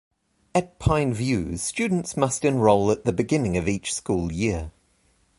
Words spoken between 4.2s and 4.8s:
year.